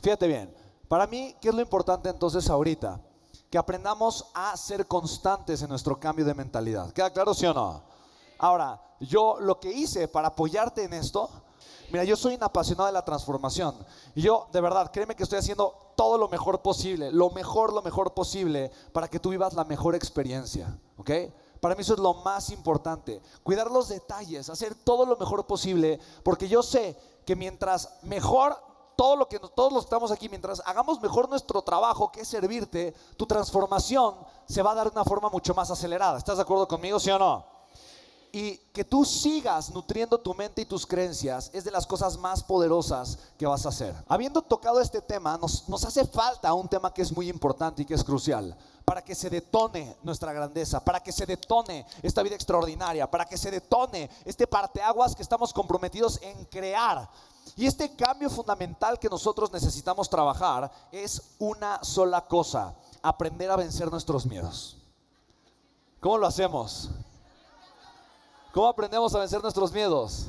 Fíjate 0.00 0.28
bien, 0.28 0.54
para 0.86 1.08
mí, 1.08 1.34
¿qué 1.40 1.48
es 1.48 1.54
lo 1.56 1.60
importante 1.60 2.08
entonces 2.08 2.48
ahorita? 2.48 3.00
Que 3.50 3.58
aprendamos 3.58 4.26
a 4.32 4.56
ser 4.56 4.86
constantes 4.86 5.60
en 5.60 5.68
nuestro 5.68 5.98
cambio 5.98 6.24
de 6.24 6.34
mentalidad. 6.34 6.92
¿Queda 6.92 7.12
claro, 7.12 7.34
sí 7.34 7.46
o 7.46 7.52
no? 7.52 7.82
Ahora, 8.38 8.80
yo 9.00 9.38
lo 9.40 9.58
que 9.58 9.72
hice 9.72 10.06
para 10.06 10.28
apoyarte 10.28 10.84
en 10.84 10.92
esto, 10.92 11.28
mira, 11.90 12.04
yo 12.04 12.14
soy 12.14 12.36
un 12.36 12.44
apasionado 12.44 12.86
de 12.86 12.92
la 12.92 13.04
transformación. 13.04 13.74
Yo, 14.14 14.46
de 14.52 14.60
verdad, 14.60 14.92
créeme 14.92 15.16
que 15.16 15.24
estoy 15.24 15.40
haciendo 15.40 15.92
todo 15.96 16.16
lo 16.16 16.28
mejor 16.28 16.62
posible, 16.62 17.10
lo 17.10 17.30
mejor, 17.30 17.72
lo 17.72 17.82
mejor 17.82 18.14
posible, 18.14 18.70
para 18.92 19.08
que 19.08 19.18
tú 19.18 19.30
vivas 19.30 19.54
la 19.54 19.64
mejor 19.64 19.96
experiencia. 19.96 20.78
¿Ok? 20.96 21.10
Para 21.60 21.74
mí 21.74 21.80
eso 21.80 21.94
es 21.94 21.98
lo 21.98 22.14
más 22.14 22.50
importante. 22.50 23.20
Cuidar 23.42 23.68
los 23.68 23.88
detalles, 23.88 24.48
hacer 24.48 24.76
todo 24.76 25.04
lo 25.04 25.16
mejor 25.16 25.48
posible, 25.48 25.98
porque 26.22 26.46
yo 26.46 26.62
sé 26.62 26.96
que 27.26 27.34
mientras 27.34 27.98
mejor 28.04 28.68
todo 28.98 29.14
lo 29.14 29.28
que 29.28 29.38
todos 29.38 29.72
los 29.72 29.84
estamos 29.84 30.10
aquí, 30.10 30.28
mientras 30.28 30.60
hagamos 30.66 31.00
mejor 31.00 31.28
nuestro 31.28 31.62
trabajo, 31.62 32.10
que 32.10 32.22
es 32.22 32.28
servirte, 32.28 32.92
tu 33.16 33.26
transformación 33.26 34.16
se 34.48 34.60
va 34.60 34.72
a 34.72 34.74
dar 34.74 34.88
de 34.88 34.92
una 34.92 35.04
forma 35.04 35.30
mucho 35.30 35.54
más 35.54 35.70
acelerada. 35.70 36.18
¿Estás 36.18 36.38
de 36.38 36.42
acuerdo 36.42 36.66
conmigo, 36.66 36.98
sí 36.98 37.08
o 37.12 37.16
no? 37.16 37.46
Y 38.32 38.56
que 38.56 38.82
tú 38.82 39.04
sigas 39.04 39.70
nutriendo 39.70 40.18
tu 40.18 40.34
mente 40.34 40.62
y 40.62 40.64
tus 40.64 40.84
creencias 40.84 41.48
es 41.54 41.62
de 41.62 41.70
las 41.70 41.86
cosas 41.86 42.18
más 42.18 42.42
poderosas 42.42 43.18
que 43.38 43.46
vas 43.46 43.64
a 43.66 43.68
hacer. 43.68 43.94
Habiendo 44.08 44.42
tocado 44.42 44.80
este 44.80 45.00
tema, 45.00 45.38
nos, 45.38 45.68
nos 45.68 45.84
hace 45.84 46.04
falta 46.04 46.52
un 46.52 46.66
tema 46.66 46.92
que 46.92 47.02
es 47.02 47.12
muy 47.12 47.28
importante 47.28 47.82
y 47.82 47.84
que 47.84 47.94
es 47.94 48.02
crucial 48.02 48.58
para 48.84 49.04
que 49.04 49.14
se 49.14 49.30
detone 49.30 49.96
nuestra 50.02 50.32
grandeza, 50.32 50.82
para 50.82 51.00
que 51.00 51.12
se 51.12 51.24
detone 51.24 51.86
esta 52.02 52.22
vida 52.22 52.34
extraordinaria, 52.34 53.08
para 53.08 53.26
que 53.26 53.36
se 53.36 53.50
detone 53.50 54.10
este 54.24 54.48
parteaguas 54.48 55.14
que 55.14 55.22
estamos 55.22 55.52
comprometidos 55.52 56.18
en 56.20 56.46
crear. 56.46 57.08
Y 57.58 57.66
este 57.66 57.96
cambio 57.96 58.30
fundamental 58.30 59.00
que 59.00 59.08
nosotros 59.08 59.52
necesitamos 59.52 60.08
trabajar 60.08 60.70
es 60.92 61.34
una 61.40 61.82
sola 61.82 62.24
cosa, 62.24 62.72
aprender 63.02 63.50
a 63.50 63.56
vencer 63.56 63.90
nuestros 63.90 64.26
miedos. 64.26 64.76
¿Cómo 65.98 66.18
lo 66.18 66.28
hacemos? 66.28 66.88
¿Cómo 68.54 68.68
aprendemos 68.68 69.12
a 69.12 69.18
vencer 69.18 69.42
nuestros 69.42 69.72
miedos? 69.72 70.26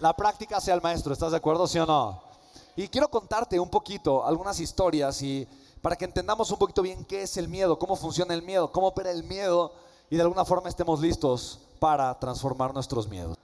La 0.00 0.14
práctica 0.14 0.60
sea 0.60 0.74
el 0.74 0.82
maestro, 0.82 1.14
¿estás 1.14 1.30
de 1.30 1.38
acuerdo, 1.38 1.66
sí 1.66 1.78
o 1.78 1.86
no? 1.86 2.22
Y 2.76 2.86
quiero 2.88 3.08
contarte 3.08 3.58
un 3.58 3.70
poquito 3.70 4.26
algunas 4.26 4.60
historias 4.60 5.22
y 5.22 5.48
para 5.80 5.96
que 5.96 6.04
entendamos 6.04 6.50
un 6.50 6.58
poquito 6.58 6.82
bien 6.82 7.06
qué 7.06 7.22
es 7.22 7.38
el 7.38 7.48
miedo, 7.48 7.78
cómo 7.78 7.96
funciona 7.96 8.34
el 8.34 8.42
miedo, 8.42 8.70
cómo 8.70 8.88
opera 8.88 9.10
el 9.10 9.24
miedo 9.24 9.72
y 10.10 10.16
de 10.16 10.22
alguna 10.22 10.44
forma 10.44 10.68
estemos 10.68 11.00
listos 11.00 11.58
para 11.80 12.18
transformar 12.18 12.74
nuestros 12.74 13.08
miedos. 13.08 13.38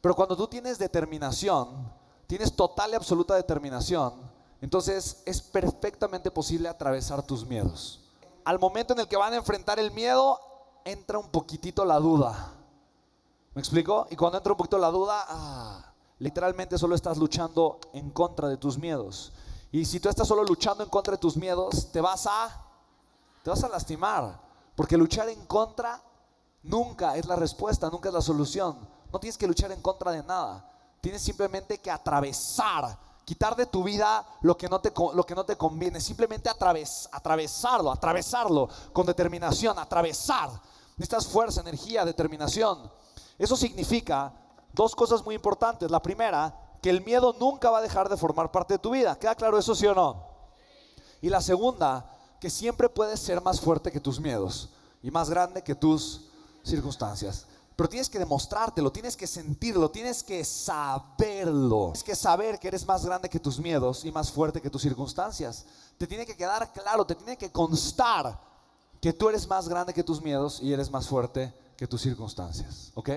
Pero 0.00 0.14
cuando 0.14 0.36
tú 0.36 0.46
tienes 0.46 0.78
determinación, 0.78 1.92
tienes 2.26 2.54
total 2.54 2.92
y 2.92 2.94
absoluta 2.94 3.34
determinación, 3.34 4.14
entonces 4.60 5.22
es 5.24 5.40
perfectamente 5.40 6.30
posible 6.30 6.68
atravesar 6.68 7.22
tus 7.22 7.46
miedos. 7.46 8.00
Al 8.44 8.58
momento 8.58 8.92
en 8.94 9.00
el 9.00 9.08
que 9.08 9.16
van 9.16 9.32
a 9.32 9.36
enfrentar 9.36 9.78
el 9.78 9.90
miedo, 9.90 10.40
entra 10.84 11.18
un 11.18 11.28
poquitito 11.28 11.84
la 11.84 11.98
duda. 11.98 12.52
¿Me 13.54 13.60
explico? 13.60 14.06
Y 14.10 14.16
cuando 14.16 14.38
entra 14.38 14.52
un 14.52 14.56
poquito 14.56 14.78
la 14.78 14.90
duda, 14.90 15.24
ah, 15.28 15.92
literalmente 16.18 16.78
solo 16.78 16.94
estás 16.94 17.18
luchando 17.18 17.78
en 17.92 18.10
contra 18.10 18.48
de 18.48 18.56
tus 18.56 18.78
miedos. 18.78 19.32
Y 19.70 19.84
si 19.84 20.00
tú 20.00 20.08
estás 20.08 20.26
solo 20.26 20.44
luchando 20.44 20.82
en 20.82 20.90
contra 20.90 21.12
de 21.12 21.18
tus 21.18 21.36
miedos, 21.36 21.90
te 21.92 22.00
vas 22.00 22.26
a 22.26 22.64
te 23.42 23.50
vas 23.50 23.62
a 23.64 23.68
lastimar, 23.68 24.40
porque 24.74 24.96
luchar 24.96 25.28
en 25.28 25.46
contra 25.46 26.02
nunca 26.62 27.16
es 27.16 27.26
la 27.26 27.36
respuesta, 27.36 27.88
nunca 27.88 28.08
es 28.08 28.14
la 28.14 28.20
solución. 28.20 28.76
No 29.12 29.18
tienes 29.18 29.38
que 29.38 29.46
luchar 29.46 29.72
en 29.72 29.80
contra 29.80 30.12
de 30.12 30.22
nada. 30.22 30.64
Tienes 31.00 31.22
simplemente 31.22 31.78
que 31.78 31.90
atravesar, 31.90 32.98
quitar 33.24 33.54
de 33.54 33.66
tu 33.66 33.82
vida 33.84 34.26
lo 34.40 34.56
que 34.56 34.68
no 34.68 34.80
te, 34.80 34.92
lo 35.14 35.24
que 35.24 35.34
no 35.34 35.44
te 35.44 35.56
conviene. 35.56 36.00
Simplemente 36.00 36.48
atraves, 36.48 37.08
atravesarlo, 37.12 37.90
atravesarlo 37.90 38.68
con 38.92 39.06
determinación, 39.06 39.78
atravesar. 39.78 40.50
Necesitas 40.96 41.26
fuerza, 41.26 41.60
energía, 41.60 42.04
determinación. 42.04 42.90
Eso 43.38 43.56
significa 43.56 44.32
dos 44.72 44.94
cosas 44.94 45.24
muy 45.24 45.34
importantes. 45.34 45.90
La 45.90 46.02
primera, 46.02 46.54
que 46.82 46.90
el 46.90 47.04
miedo 47.04 47.34
nunca 47.38 47.70
va 47.70 47.78
a 47.78 47.82
dejar 47.82 48.08
de 48.08 48.16
formar 48.16 48.50
parte 48.50 48.74
de 48.74 48.78
tu 48.78 48.90
vida. 48.90 49.18
¿Queda 49.18 49.34
claro 49.34 49.58
eso 49.58 49.74
sí 49.74 49.86
o 49.86 49.94
no? 49.94 50.26
Y 51.20 51.28
la 51.28 51.40
segunda, 51.40 52.04
que 52.40 52.50
siempre 52.50 52.88
puedes 52.88 53.20
ser 53.20 53.40
más 53.40 53.60
fuerte 53.60 53.90
que 53.90 54.00
tus 54.00 54.20
miedos 54.20 54.70
y 55.02 55.10
más 55.10 55.30
grande 55.30 55.62
que 55.62 55.74
tus 55.74 56.22
circunstancias. 56.62 57.46
Pero 57.78 57.88
tienes 57.88 58.10
que 58.10 58.18
demostrártelo, 58.18 58.90
tienes 58.90 59.16
que 59.16 59.28
sentirlo, 59.28 59.88
tienes 59.88 60.24
que 60.24 60.44
saberlo. 60.44 61.92
Tienes 61.92 62.02
que 62.02 62.16
saber 62.16 62.58
que 62.58 62.66
eres 62.66 62.84
más 62.84 63.06
grande 63.06 63.28
que 63.28 63.38
tus 63.38 63.60
miedos 63.60 64.04
y 64.04 64.10
más 64.10 64.32
fuerte 64.32 64.60
que 64.60 64.68
tus 64.68 64.82
circunstancias. 64.82 65.64
Te 65.96 66.08
tiene 66.08 66.26
que 66.26 66.36
quedar 66.36 66.72
claro, 66.72 67.06
te 67.06 67.14
tiene 67.14 67.36
que 67.36 67.52
constar 67.52 68.36
que 69.00 69.12
tú 69.12 69.28
eres 69.28 69.46
más 69.46 69.68
grande 69.68 69.94
que 69.94 70.02
tus 70.02 70.20
miedos 70.20 70.58
y 70.60 70.72
eres 70.72 70.90
más 70.90 71.06
fuerte 71.06 71.54
que 71.76 71.86
tus 71.86 72.02
circunstancias. 72.02 72.90
¿Ok? 72.96 73.10